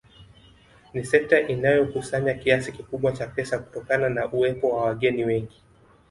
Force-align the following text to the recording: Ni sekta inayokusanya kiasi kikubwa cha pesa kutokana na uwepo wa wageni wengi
Ni 0.93 1.03
sekta 1.05 1.41
inayokusanya 1.47 2.33
kiasi 2.33 2.71
kikubwa 2.71 3.11
cha 3.11 3.27
pesa 3.27 3.59
kutokana 3.59 4.09
na 4.09 4.31
uwepo 4.31 4.69
wa 4.69 4.85
wageni 4.85 5.25
wengi 5.25 5.61